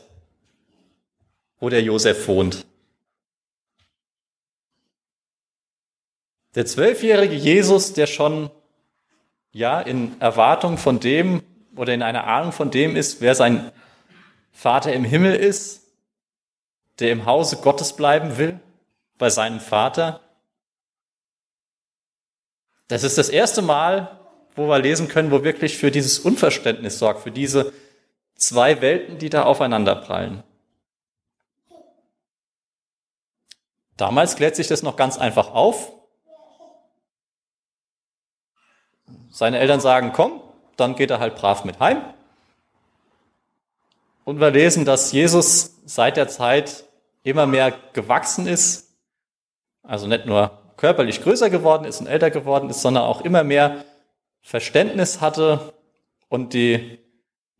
wo 1.58 1.68
der 1.68 1.82
Josef 1.82 2.28
wohnt. 2.28 2.64
Der 6.56 6.64
zwölfjährige 6.64 7.34
Jesus, 7.34 7.92
der 7.92 8.06
schon 8.06 8.50
ja 9.52 9.78
in 9.78 10.18
Erwartung 10.22 10.78
von 10.78 11.00
dem 11.00 11.42
oder 11.76 11.92
in 11.92 12.02
einer 12.02 12.24
Ahnung 12.24 12.50
von 12.50 12.70
dem 12.70 12.96
ist, 12.96 13.20
wer 13.20 13.34
sein 13.34 13.70
Vater 14.52 14.90
im 14.94 15.04
Himmel 15.04 15.34
ist, 15.34 15.82
der 16.98 17.12
im 17.12 17.26
Hause 17.26 17.58
Gottes 17.58 17.92
bleiben 17.92 18.38
will, 18.38 18.58
bei 19.18 19.28
seinem 19.28 19.60
Vater. 19.60 20.20
Das 22.88 23.02
ist 23.02 23.18
das 23.18 23.28
erste 23.28 23.60
Mal, 23.60 24.18
wo 24.54 24.66
wir 24.66 24.78
lesen 24.78 25.08
können, 25.08 25.30
wo 25.30 25.44
wirklich 25.44 25.76
für 25.76 25.90
dieses 25.90 26.18
Unverständnis 26.18 26.98
sorgt, 26.98 27.20
für 27.20 27.30
diese 27.30 27.74
zwei 28.34 28.80
Welten, 28.80 29.18
die 29.18 29.28
da 29.28 29.42
aufeinander 29.42 29.94
prallen. 29.94 30.42
Damals 33.98 34.36
klärt 34.36 34.56
sich 34.56 34.68
das 34.68 34.82
noch 34.82 34.96
ganz 34.96 35.18
einfach 35.18 35.52
auf. 35.52 35.95
Seine 39.30 39.58
Eltern 39.58 39.80
sagen, 39.80 40.12
komm, 40.12 40.40
dann 40.76 40.94
geht 40.94 41.10
er 41.10 41.20
halt 41.20 41.36
brav 41.36 41.64
mit 41.64 41.80
heim. 41.80 42.02
Und 44.24 44.40
wir 44.40 44.50
lesen, 44.50 44.84
dass 44.84 45.12
Jesus 45.12 45.76
seit 45.84 46.16
der 46.16 46.28
Zeit 46.28 46.84
immer 47.22 47.46
mehr 47.46 47.72
gewachsen 47.92 48.46
ist, 48.46 48.96
also 49.82 50.06
nicht 50.06 50.26
nur 50.26 50.62
körperlich 50.76 51.22
größer 51.22 51.50
geworden 51.50 51.84
ist 51.84 52.00
und 52.00 52.06
älter 52.06 52.30
geworden 52.30 52.70
ist, 52.70 52.82
sondern 52.82 53.04
auch 53.04 53.20
immer 53.20 53.44
mehr 53.44 53.84
Verständnis 54.42 55.20
hatte 55.20 55.74
und 56.28 56.54
die 56.54 56.98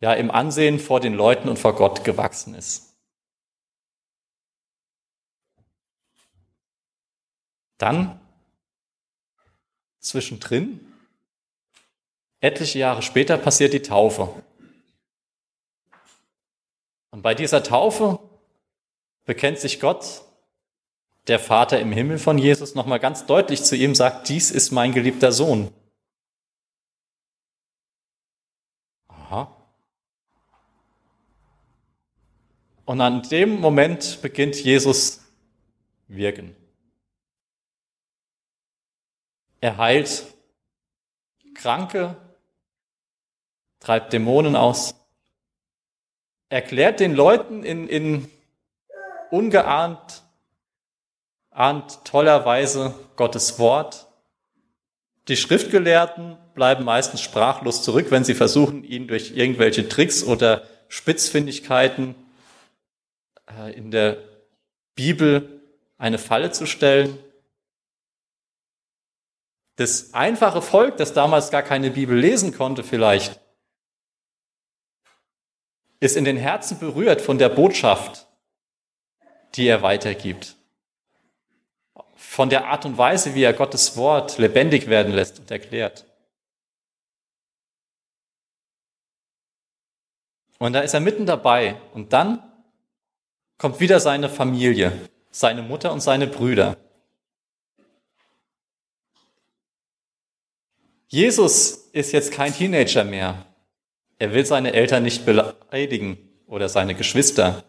ja 0.01 0.13
im 0.13 0.31
Ansehen 0.31 0.79
vor 0.79 1.01
den 1.01 1.15
Leuten 1.15 1.49
und 1.49 1.59
vor 1.59 1.75
Gott 1.75 2.05
gewachsen 2.05 2.55
ist. 2.55 2.97
Dann 7.79 8.21
zwischendrin, 10.01 10.81
etliche 12.47 12.79
Jahre 12.79 13.03
später, 13.03 13.37
passiert 13.37 13.73
die 13.73 13.83
Taufe. 13.83 14.43
Und 17.11 17.23
bei 17.23 17.35
dieser 17.35 17.63
Taufe 17.63 18.19
bekennt 19.25 19.59
sich 19.59 19.81
Gott, 19.81 20.23
der 21.27 21.41
Vater 21.41 21.81
im 21.81 21.93
Himmel 21.93 22.19
von 22.19 22.39
Jesus, 22.39 22.75
nochmal 22.75 23.01
ganz 23.01 23.27
deutlich 23.27 23.65
zu 23.65 23.75
ihm, 23.75 23.95
sagt, 23.95 24.29
dies 24.29 24.51
ist 24.51 24.71
mein 24.71 24.93
geliebter 24.93 25.33
Sohn. 25.33 25.73
Aha. 29.09 29.57
Und 32.85 33.01
an 33.01 33.23
dem 33.23 33.61
Moment 33.61 34.23
beginnt 34.23 34.63
Jesus 34.63 35.21
wirken. 36.07 36.55
Er 39.61 39.79
heilt 39.79 40.33
Kranke, 41.55 42.17
treibt 43.81 44.13
Dämonen 44.13 44.57
aus, 44.57 44.95
erklärt 46.49 47.01
den 47.01 47.15
Leuten 47.15 47.63
in, 47.63 47.89
in 47.89 48.31
ungeahnt, 49.31 50.23
ahnt 51.51 52.05
tollerweise 52.05 52.95
Gottes 53.17 53.59
Wort. 53.59 54.07
Die 55.29 55.37
Schriftgelehrten 55.37 56.39
bleiben 56.55 56.85
meistens 56.85 57.21
sprachlos 57.21 57.83
zurück, 57.83 58.11
wenn 58.11 58.25
sie 58.25 58.35
versuchen, 58.35 58.85
ihn 58.85 59.09
durch 59.09 59.33
irgendwelche 59.37 59.89
Tricks 59.89 60.23
oder 60.23 60.63
Spitzfindigkeiten 60.89 62.15
äh, 63.51 63.73
in 63.73 63.91
der 63.91 64.19
Bibel 64.95 65.61
eine 65.99 66.19
Falle 66.19 66.53
zu 66.53 66.67
stellen. 66.67 67.19
Das 69.77 70.15
einfache 70.15 70.63
Volk, 70.63 70.97
das 70.97 71.13
damals 71.13 71.51
gar 71.51 71.63
keine 71.63 71.91
Bibel 71.91 72.17
lesen 72.17 72.57
konnte 72.57 72.85
vielleicht, 72.85 73.41
ist 76.01 76.17
in 76.17 76.25
den 76.25 76.37
Herzen 76.37 76.79
berührt 76.79 77.21
von 77.21 77.39
der 77.39 77.49
Botschaft, 77.49 78.27
die 79.55 79.67
er 79.67 79.83
weitergibt. 79.83 80.57
Von 82.15 82.51
der 82.51 82.67
Art 82.67 82.85
und 82.85 82.99
Weise, 82.99 83.35
wie 83.35 83.43
er 83.43 83.53
Gottes 83.53 83.97
Wort 83.97 84.39
lebendig 84.39 84.89
werden 84.89 85.13
lässt 85.13 85.39
und 85.39 85.51
erklärt. 85.51 86.05
Und 90.59 90.73
da 90.73 90.81
ist 90.81 90.95
er 90.95 91.01
mitten 91.01 91.27
dabei. 91.27 91.81
Und 91.93 92.13
dann 92.13 92.43
kommt 93.59 93.81
wieder 93.81 94.01
seine 94.01 94.29
Familie, 94.29 94.93
seine 95.31 95.63
Mutter 95.63 95.93
und 95.93 96.01
seine 96.01 96.27
Brüder. 96.27 96.77
Jesus 101.09 101.89
ist 101.93 102.13
jetzt 102.13 102.33
kein 102.33 102.53
Teenager 102.53 103.05
mehr. 103.05 103.47
Er 104.19 104.33
will 104.33 104.47
seine 104.47 104.73
Eltern 104.73 105.03
nicht 105.03 105.27
beleidigen 105.27 106.19
oder 106.47 106.69
seine 106.69 106.95
Geschwister. 106.95 107.65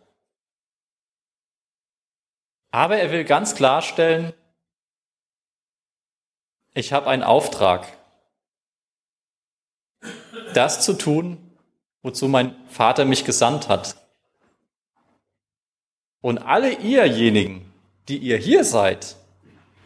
Aber 2.72 2.98
er 2.98 3.12
will 3.12 3.25
ganz 3.25 3.56
klarstellen, 3.56 4.34
ich 6.74 6.94
habe 6.94 7.08
einen 7.08 7.24
Auftrag, 7.24 7.88
das 10.54 10.86
zu 10.86 10.94
tun, 10.94 11.38
wozu 12.01 12.27
mein 12.27 12.56
Vater 12.70 13.04
mich 13.04 13.25
gesandt 13.25 13.68
hat. 13.68 13.98
Und 16.22 16.38
alle 16.38 16.72
ihrjenigen, 16.74 17.74
die 18.08 18.18
ihr 18.18 18.38
hier 18.38 18.63
seid, 18.63 19.16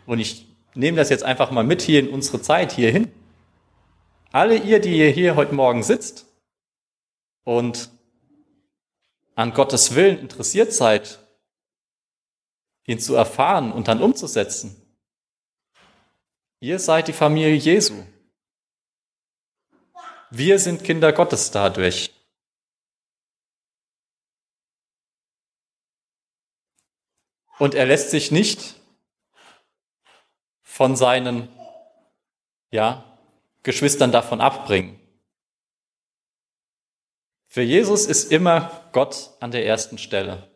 und 0.06 0.20
ich 0.20 0.48
nehme 0.76 0.98
das 0.98 1.10
jetzt 1.10 1.24
einfach 1.24 1.52
mal 1.52 1.64
mit 1.64 1.82
hier 1.82 2.00
in 2.00 2.10
unsere 2.10 2.42
Zeit 2.42 2.72
hierhin, 2.72 3.12
alle 4.32 4.58
ihr, 4.58 4.80
die 4.80 4.98
ihr 4.98 5.10
hier 5.10 5.36
heute 5.36 5.56
Morgen 5.56 5.84
sitzt 5.84 6.31
und 7.44 7.90
an 9.36 9.54
Gottes 9.54 9.96
Willen 9.96 10.20
interessiert 10.20 10.74
seid, 10.74 11.20
ihn 12.86 13.00
zu 13.00 13.16
erfahren 13.16 13.72
und 13.72 13.88
dann 13.88 14.02
umzusetzen, 14.02 14.76
ihr 16.60 16.80
seid 16.80 17.08
die 17.08 17.14
Familie 17.14 17.56
Jesu. 17.56 18.06
Wir 20.30 20.60
sind 20.60 20.84
Kinder 20.84 21.12
Gottes 21.12 21.52
dadurch. 21.52 22.12
Und 27.60 27.76
er 27.76 27.86
lässt 27.86 28.12
sich 28.12 28.32
nicht 28.32 28.76
von 30.62 30.96
seinen, 30.96 31.50
ja, 32.72 33.04
Geschwistern 33.64 34.12
davon 34.12 34.42
abbringen. 34.42 35.01
Für 37.52 37.64
Jesus 37.64 38.06
ist 38.06 38.32
immer 38.32 38.82
Gott 38.94 39.32
an 39.42 39.52
der 39.52 39.66
ersten 39.66 39.98
Stelle. 39.98 40.50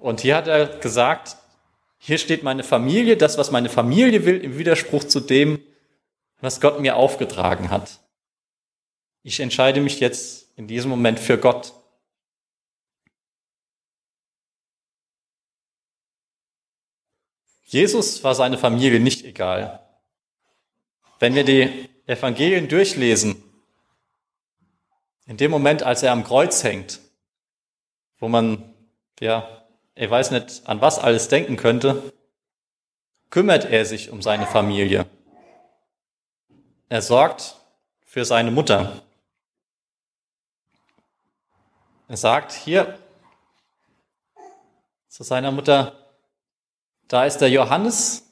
Und 0.00 0.20
hier 0.20 0.34
hat 0.34 0.48
er 0.48 0.66
gesagt, 0.80 1.36
hier 1.98 2.18
steht 2.18 2.42
meine 2.42 2.64
Familie, 2.64 3.16
das, 3.16 3.38
was 3.38 3.52
meine 3.52 3.68
Familie 3.68 4.26
will, 4.26 4.42
im 4.42 4.58
Widerspruch 4.58 5.04
zu 5.04 5.20
dem, 5.20 5.64
was 6.40 6.60
Gott 6.60 6.80
mir 6.80 6.96
aufgetragen 6.96 7.70
hat. 7.70 8.00
Ich 9.22 9.38
entscheide 9.38 9.80
mich 9.80 10.00
jetzt 10.00 10.48
in 10.56 10.66
diesem 10.66 10.90
Moment 10.90 11.20
für 11.20 11.38
Gott. 11.38 11.72
Jesus 17.62 18.24
war 18.24 18.34
seine 18.34 18.58
Familie 18.58 18.98
nicht 18.98 19.24
egal. 19.24 19.86
Wenn 21.20 21.36
wir 21.36 21.44
die 21.44 21.88
Evangelien 22.08 22.66
durchlesen, 22.66 23.45
in 25.26 25.36
dem 25.36 25.50
Moment, 25.50 25.82
als 25.82 26.02
er 26.02 26.12
am 26.12 26.24
Kreuz 26.24 26.62
hängt, 26.62 27.00
wo 28.18 28.28
man, 28.28 28.74
ja, 29.20 29.64
ich 29.94 30.08
weiß 30.08 30.30
nicht, 30.30 30.62
an 30.66 30.80
was 30.80 30.98
alles 30.98 31.28
denken 31.28 31.56
könnte, 31.56 32.12
kümmert 33.30 33.64
er 33.64 33.84
sich 33.84 34.10
um 34.10 34.22
seine 34.22 34.46
Familie. 34.46 35.06
Er 36.88 37.02
sorgt 37.02 37.56
für 38.04 38.24
seine 38.24 38.50
Mutter. 38.50 39.02
Er 42.08 42.16
sagt 42.16 42.52
hier 42.52 42.98
zu 45.08 45.24
seiner 45.24 45.50
Mutter, 45.50 46.06
da 47.08 47.24
ist 47.24 47.38
der 47.38 47.50
Johannes, 47.50 48.30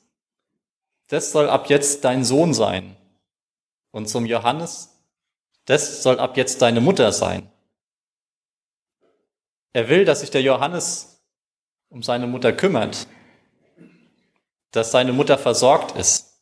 das 1.09 1.33
soll 1.33 1.49
ab 1.49 1.69
jetzt 1.69 2.05
dein 2.05 2.25
Sohn 2.25 2.55
sein. 2.55 2.97
Und 3.91 4.09
zum 4.09 4.27
Johannes, 4.27 4.94
das 5.67 6.03
soll 6.03 6.19
ab 6.19 6.37
jetzt 6.37 6.61
deine 6.63 6.81
Mutter 6.81 7.13
sein. 7.13 7.51
Er 9.73 9.89
will, 9.89 10.05
dass 10.05 10.21
sich 10.21 10.31
der 10.31 10.43
Johannes 10.43 11.23
um 11.89 12.03
seine 12.03 12.27
Mutter 12.27 12.53
kümmert, 12.53 13.07
dass 14.71 14.91
seine 14.91 15.13
Mutter 15.13 15.39
versorgt 15.39 15.97
ist. 15.97 16.35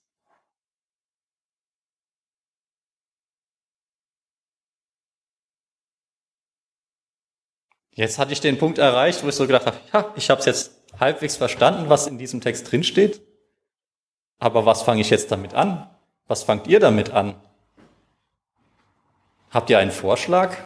Jetzt 7.95 8.19
hatte 8.19 8.33
ich 8.33 8.41
den 8.41 8.59
Punkt 8.59 8.79
erreicht, 8.79 9.23
wo 9.23 9.29
ich 9.29 9.35
so 9.35 9.47
gedacht 9.47 9.67
habe, 9.67 9.79
ja, 9.93 10.13
ich 10.17 10.31
habe 10.31 10.41
es 10.41 10.47
jetzt 10.47 10.73
halbwegs 10.99 11.37
verstanden, 11.37 11.91
was 11.91 12.07
in 12.07 12.17
diesem 12.19 12.41
Text 12.41 12.71
drinsteht. 12.73 13.21
Aber 14.39 14.65
was 14.65 14.83
fange 14.83 15.03
ich 15.03 15.11
jetzt 15.11 15.31
damit 15.31 15.55
an? 15.55 15.89
Was 16.27 16.43
fangt 16.43 16.67
ihr 16.67 16.81
damit 16.81 17.11
an? 17.11 17.41
Habt 19.53 19.69
ihr 19.69 19.79
einen 19.79 19.91
Vorschlag? 19.91 20.57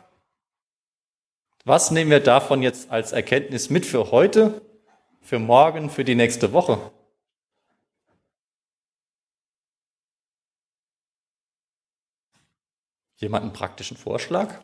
Was 1.64 1.90
nehmen 1.90 2.10
wir 2.10 2.20
davon 2.20 2.62
jetzt 2.62 2.88
als 2.88 3.10
Erkenntnis 3.10 3.68
mit 3.68 3.84
für 3.84 4.12
heute, 4.12 4.62
für 5.20 5.40
morgen, 5.40 5.90
für 5.90 6.04
die 6.04 6.14
nächste 6.14 6.52
Woche? 6.52 6.92
Jemand 13.16 13.42
einen 13.42 13.52
praktischen 13.52 13.96
Vorschlag? 13.96 14.62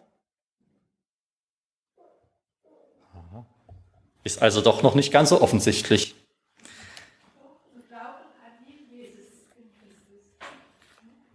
Ist 4.22 4.40
also 4.40 4.60
doch 4.60 4.84
noch 4.84 4.94
nicht 4.94 5.12
ganz 5.12 5.30
so 5.30 5.40
offensichtlich. 5.40 6.14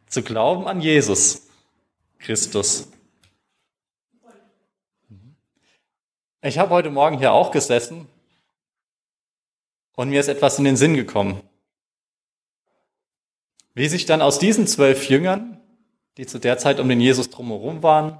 zu 0.07 0.23
glauben 0.23 0.67
an 0.67 0.81
Jesus 0.81 1.46
Christus. 2.27 2.89
Ich 6.41 6.57
habe 6.59 6.71
heute 6.71 6.89
Morgen 6.89 7.19
hier 7.19 7.31
auch 7.31 7.51
gesessen 7.51 8.05
und 9.95 10.09
mir 10.09 10.19
ist 10.19 10.27
etwas 10.27 10.59
in 10.59 10.65
den 10.65 10.75
Sinn 10.75 10.95
gekommen. 10.95 11.41
Wie 13.75 13.87
sich 13.87 14.05
dann 14.05 14.21
aus 14.21 14.39
diesen 14.39 14.67
zwölf 14.67 15.07
Jüngern, 15.07 15.61
die 16.17 16.25
zu 16.25 16.37
der 16.37 16.57
Zeit 16.57 16.81
um 16.81 16.89
den 16.89 16.99
Jesus 16.99 17.29
drumherum 17.29 17.81
waren, 17.81 18.19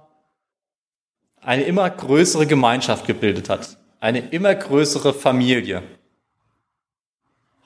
eine 1.41 1.63
immer 1.63 1.89
größere 1.89 2.47
Gemeinschaft 2.47 3.07
gebildet 3.07 3.49
hat, 3.49 3.77
eine 3.99 4.19
immer 4.29 4.55
größere 4.55 5.13
Familie. 5.13 5.83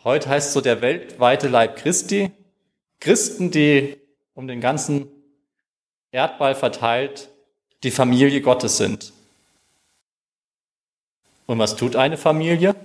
Heute 0.04 0.28
heißt 0.28 0.54
so 0.54 0.62
der 0.62 0.82
weltweite 0.82 1.50
Leib 1.50 1.76
Christi, 1.76 2.32
Christen, 3.00 3.52
die 3.52 4.02
um 4.34 4.48
den 4.48 4.60
ganzen 4.60 5.21
Erdball 6.12 6.56
verteilt 6.56 7.30
die 7.84 7.92
Familie 7.92 8.42
Gottes 8.42 8.78
sind. 8.78 9.14
Und 11.48 11.60
was 11.60 11.76
tut 11.76 11.96
eine 11.96 12.18
Familie? 12.18 12.76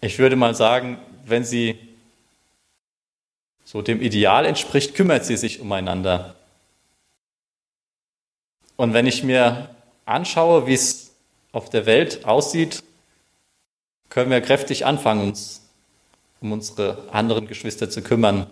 Ich 0.00 0.18
würde 0.18 0.36
mal 0.36 0.54
sagen, 0.54 0.98
wenn 1.24 1.44
sie 1.44 1.78
so 3.64 3.82
dem 3.82 4.00
Ideal 4.00 4.44
entspricht, 4.44 4.94
kümmert 4.94 5.24
sie 5.24 5.36
sich 5.36 5.60
umeinander. 5.60 6.34
Und 8.76 8.92
wenn 8.92 9.06
ich 9.06 9.22
mir 9.22 9.74
anschaue, 10.04 10.66
wie 10.66 10.74
es 10.74 11.12
auf 11.52 11.70
der 11.70 11.86
Welt 11.86 12.24
aussieht, 12.24 12.82
können 14.08 14.30
wir 14.30 14.40
kräftig 14.40 14.84
anfangen, 14.84 15.28
uns 15.28 15.62
um 16.40 16.52
unsere 16.52 17.08
anderen 17.12 17.46
Geschwister 17.46 17.88
zu 17.88 18.02
kümmern. 18.02 18.46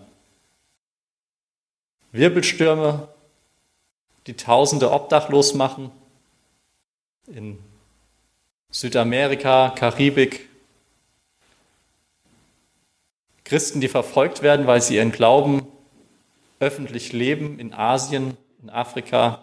Wirbelstürme, 2.13 3.09
die 4.27 4.37
Tausende 4.37 4.91
obdachlos 4.91 5.55
machen, 5.55 5.91
in 7.27 7.59
Südamerika, 8.71 9.71
Karibik, 9.71 10.49
Christen, 13.45 13.81
die 13.81 13.89
verfolgt 13.89 14.43
werden, 14.43 14.67
weil 14.67 14.81
sie 14.81 14.97
ihren 14.97 15.13
Glauben 15.13 15.67
öffentlich 16.61 17.13
leben, 17.13 17.59
in 17.59 17.73
Asien, 17.73 18.37
in 18.63 18.71
Afrika. 18.71 19.43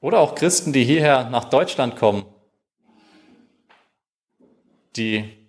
Oder 0.00 0.20
auch 0.20 0.34
Christen, 0.34 0.72
die 0.72 0.84
hierher 0.84 1.30
nach 1.30 1.46
Deutschland 1.46 1.96
kommen, 1.96 2.26
die 4.94 5.45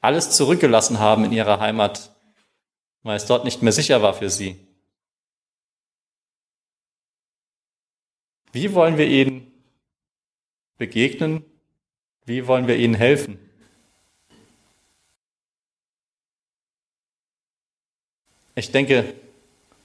alles 0.00 0.30
zurückgelassen 0.30 0.98
haben 0.98 1.24
in 1.24 1.32
ihrer 1.32 1.60
Heimat, 1.60 2.14
weil 3.02 3.16
es 3.16 3.26
dort 3.26 3.44
nicht 3.44 3.62
mehr 3.62 3.72
sicher 3.72 4.02
war 4.02 4.14
für 4.14 4.30
sie. 4.30 4.56
Wie 8.52 8.74
wollen 8.74 8.96
wir 8.96 9.06
ihnen 9.06 9.52
begegnen? 10.78 11.44
Wie 12.24 12.46
wollen 12.46 12.66
wir 12.66 12.76
ihnen 12.76 12.94
helfen? 12.94 13.38
Ich 18.54 18.72
denke, 18.72 19.14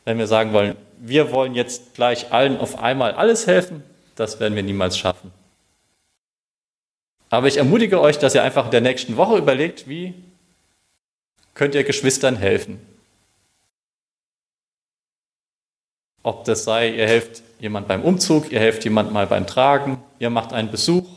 wenn 0.05 0.17
wir 0.17 0.27
sagen 0.27 0.53
wollen, 0.53 0.75
wir 0.97 1.31
wollen 1.31 1.53
jetzt 1.53 1.93
gleich 1.93 2.31
allen 2.31 2.57
auf 2.57 2.79
einmal 2.79 3.13
alles 3.13 3.45
helfen, 3.45 3.83
das 4.15 4.39
werden 4.39 4.55
wir 4.55 4.63
niemals 4.63 4.97
schaffen. 4.97 5.31
Aber 7.33 7.47
ich 7.47 7.57
ermutige 7.57 7.99
euch, 7.99 8.19
dass 8.19 8.35
ihr 8.35 8.43
einfach 8.43 8.65
in 8.65 8.69
der 8.69 8.81
nächsten 8.81 9.17
Woche 9.17 9.39
überlegt, 9.39 9.89
wie 9.89 10.13
könnt 11.55 11.73
ihr 11.73 11.83
Geschwistern 11.83 12.35
helfen. 12.35 12.79
Ob 16.21 16.45
das 16.45 16.63
sei, 16.63 16.91
ihr 16.91 17.07
helft 17.07 17.41
jemand 17.59 17.87
beim 17.87 18.03
Umzug, 18.03 18.51
ihr 18.51 18.59
helft 18.59 18.83
jemand 18.83 19.11
mal 19.11 19.25
beim 19.25 19.47
Tragen, 19.47 19.97
ihr 20.19 20.29
macht 20.29 20.53
einen 20.53 20.69
Besuch, 20.69 21.09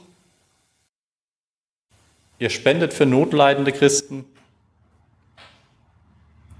ihr 2.38 2.48
spendet 2.48 2.94
für 2.94 3.04
notleidende 3.04 3.72
Christen, 3.72 4.24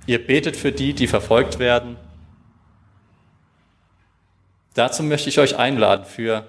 ihr 0.04 0.22
betet 0.26 0.58
für 0.58 0.70
die, 0.70 0.92
die 0.92 1.06
verfolgt 1.06 1.58
werden. 1.58 1.96
Dazu 4.74 5.02
möchte 5.02 5.30
ich 5.30 5.38
euch 5.38 5.56
einladen, 5.56 6.04
für 6.04 6.46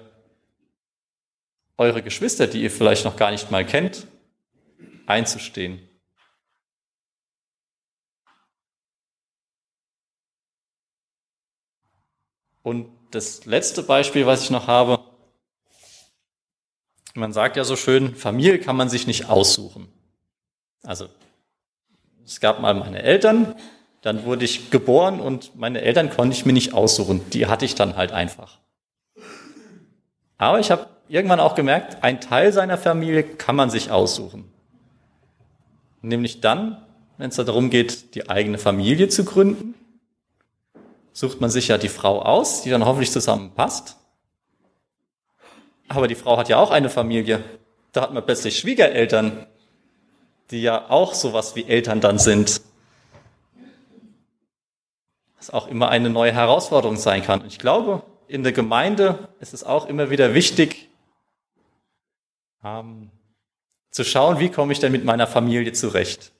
eure 1.78 2.02
Geschwister, 2.02 2.46
die 2.46 2.62
ihr 2.62 2.70
vielleicht 2.70 3.04
noch 3.04 3.16
gar 3.16 3.30
nicht 3.30 3.50
mal 3.50 3.64
kennt, 3.64 4.06
einzustehen. 5.06 5.80
Und 12.62 12.90
das 13.12 13.46
letzte 13.46 13.82
Beispiel, 13.82 14.26
was 14.26 14.42
ich 14.42 14.50
noch 14.50 14.66
habe, 14.66 15.02
man 17.14 17.32
sagt 17.32 17.56
ja 17.56 17.64
so 17.64 17.76
schön, 17.76 18.14
Familie 18.14 18.58
kann 18.58 18.76
man 18.76 18.90
sich 18.90 19.06
nicht 19.06 19.30
aussuchen. 19.30 19.88
Also 20.82 21.08
es 22.24 22.40
gab 22.40 22.60
mal 22.60 22.74
meine 22.74 23.02
Eltern, 23.02 23.54
dann 24.02 24.24
wurde 24.24 24.44
ich 24.44 24.70
geboren 24.70 25.20
und 25.20 25.56
meine 25.56 25.80
Eltern 25.80 26.10
konnte 26.10 26.36
ich 26.36 26.44
mir 26.44 26.52
nicht 26.52 26.74
aussuchen. 26.74 27.28
Die 27.30 27.46
hatte 27.46 27.64
ich 27.64 27.74
dann 27.74 27.96
halt 27.96 28.12
einfach. 28.12 28.58
Aber 30.36 30.60
ich 30.60 30.70
habe 30.70 30.88
irgendwann 31.08 31.40
auch 31.40 31.54
gemerkt, 31.54 32.02
ein 32.02 32.20
Teil 32.20 32.52
seiner 32.52 32.78
Familie 32.78 33.22
kann 33.22 33.56
man 33.56 33.70
sich 33.70 33.90
aussuchen. 33.90 34.50
Nämlich 36.02 36.40
dann, 36.40 36.82
wenn 37.16 37.30
es 37.30 37.36
darum 37.36 37.70
geht, 37.70 38.14
die 38.14 38.28
eigene 38.28 38.58
Familie 38.58 39.08
zu 39.08 39.24
gründen, 39.24 39.74
sucht 41.12 41.40
man 41.40 41.50
sich 41.50 41.68
ja 41.68 41.78
die 41.78 41.88
Frau 41.88 42.22
aus, 42.22 42.62
die 42.62 42.70
dann 42.70 42.84
hoffentlich 42.84 43.10
zusammenpasst. 43.10 43.96
Aber 45.88 46.06
die 46.06 46.14
Frau 46.14 46.36
hat 46.36 46.48
ja 46.48 46.58
auch 46.58 46.70
eine 46.70 46.90
Familie. 46.90 47.42
Da 47.92 48.02
hat 48.02 48.14
man 48.14 48.24
plötzlich 48.24 48.58
Schwiegereltern, 48.58 49.46
die 50.50 50.62
ja 50.62 50.90
auch 50.90 51.14
sowas 51.14 51.56
wie 51.56 51.64
Eltern 51.64 52.00
dann 52.00 52.18
sind. 52.18 52.60
Was 55.38 55.50
auch 55.50 55.66
immer 55.66 55.88
eine 55.88 56.10
neue 56.10 56.32
Herausforderung 56.32 56.96
sein 56.96 57.22
kann. 57.22 57.40
Und 57.40 57.46
ich 57.48 57.58
glaube, 57.58 58.02
in 58.28 58.42
der 58.42 58.52
Gemeinde 58.52 59.28
ist 59.40 59.54
es 59.54 59.64
auch 59.64 59.86
immer 59.86 60.10
wieder 60.10 60.34
wichtig, 60.34 60.88
ähm, 62.64 63.10
zu 63.90 64.04
schauen, 64.04 64.38
wie 64.38 64.50
komme 64.50 64.72
ich 64.72 64.80
denn 64.80 64.92
mit 64.92 65.04
meiner 65.04 65.26
Familie 65.26 65.72
zurecht. 65.72 66.32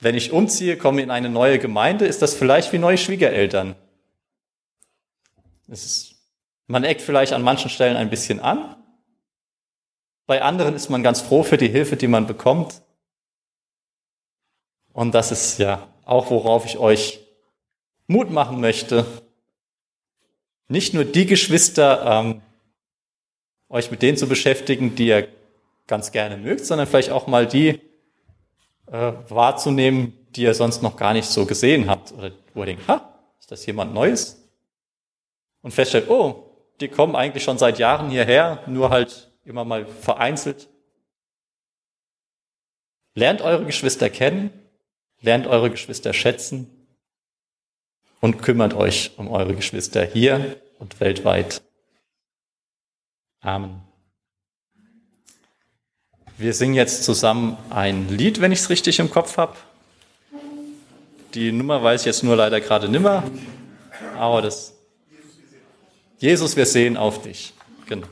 Wenn 0.00 0.14
ich 0.14 0.32
umziehe, 0.32 0.76
komme 0.76 1.02
in 1.02 1.10
eine 1.10 1.28
neue 1.28 1.58
Gemeinde, 1.58 2.06
ist 2.06 2.22
das 2.22 2.34
vielleicht 2.34 2.72
wie 2.72 2.78
neue 2.78 2.98
Schwiegereltern. 2.98 3.74
Ist, 5.66 6.14
man 6.66 6.84
eckt 6.84 7.02
vielleicht 7.02 7.32
an 7.32 7.42
manchen 7.42 7.68
Stellen 7.68 7.96
ein 7.96 8.10
bisschen 8.10 8.40
an. 8.40 8.76
Bei 10.26 10.42
anderen 10.42 10.74
ist 10.74 10.88
man 10.88 11.02
ganz 11.02 11.20
froh 11.20 11.42
für 11.42 11.56
die 11.56 11.68
Hilfe, 11.68 11.96
die 11.96 12.06
man 12.06 12.26
bekommt. 12.26 12.82
Und 14.92 15.14
das 15.14 15.32
ist 15.32 15.58
ja 15.58 15.88
auch, 16.04 16.30
worauf 16.30 16.64
ich 16.64 16.78
euch 16.78 17.20
Mut 18.06 18.30
machen 18.30 18.60
möchte. 18.60 19.04
Nicht 20.68 20.94
nur 20.94 21.04
die 21.04 21.26
Geschwister 21.26 22.04
ähm, 22.04 22.42
euch 23.68 23.90
mit 23.90 24.02
denen 24.02 24.16
zu 24.16 24.28
beschäftigen, 24.28 24.94
die 24.94 25.08
ihr 25.08 25.28
ganz 25.86 26.12
gerne 26.12 26.36
mögt, 26.36 26.64
sondern 26.64 26.86
vielleicht 26.86 27.10
auch 27.10 27.26
mal 27.26 27.46
die 27.46 27.80
äh, 28.86 29.12
wahrzunehmen, 29.28 30.12
die 30.30 30.42
ihr 30.42 30.54
sonst 30.54 30.82
noch 30.82 30.96
gar 30.96 31.12
nicht 31.12 31.26
so 31.26 31.46
gesehen 31.46 31.88
habt. 31.88 32.12
Oder 32.12 32.32
wo 32.54 32.60
ihr 32.60 32.66
denkt, 32.66 32.88
ha, 32.88 33.18
ist 33.40 33.50
das 33.50 33.64
jemand 33.66 33.94
Neues? 33.94 34.48
Und 35.62 35.72
feststellt, 35.72 36.08
oh, 36.08 36.44
die 36.80 36.88
kommen 36.88 37.16
eigentlich 37.16 37.42
schon 37.42 37.58
seit 37.58 37.78
Jahren 37.78 38.10
hierher, 38.10 38.62
nur 38.66 38.90
halt 38.90 39.32
immer 39.44 39.64
mal 39.64 39.86
vereinzelt. 39.86 40.68
Lernt 43.14 43.42
eure 43.42 43.64
Geschwister 43.64 44.10
kennen, 44.10 44.50
lernt 45.20 45.46
eure 45.46 45.70
Geschwister 45.70 46.12
schätzen 46.12 46.86
und 48.20 48.40
kümmert 48.42 48.74
euch 48.74 49.12
um 49.16 49.28
eure 49.28 49.54
Geschwister 49.54 50.04
hier 50.04 50.56
und 50.78 51.00
weltweit. 51.00 51.62
Amen. 53.40 53.80
Wir 56.36 56.54
singen 56.54 56.74
jetzt 56.74 57.04
zusammen 57.04 57.56
ein 57.70 58.08
Lied, 58.08 58.40
wenn 58.40 58.52
ich 58.52 58.60
es 58.60 58.70
richtig 58.70 58.98
im 58.98 59.10
Kopf 59.10 59.36
habe. 59.36 59.56
Die 61.34 61.52
Nummer 61.52 61.82
weiß 61.82 62.02
ich 62.02 62.06
jetzt 62.06 62.22
nur 62.22 62.36
leider 62.36 62.60
gerade 62.60 62.88
nimmer, 62.88 63.22
aber 64.16 64.42
das 64.42 64.74
Jesus, 66.18 66.56
wir 66.56 66.66
sehen 66.66 66.96
auf 66.96 67.22
dich. 67.22 67.52
Genau. 67.86 68.08